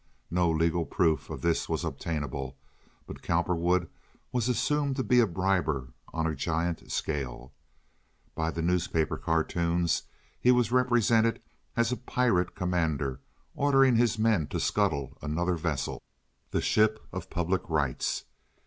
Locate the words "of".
1.29-1.43, 17.11-17.29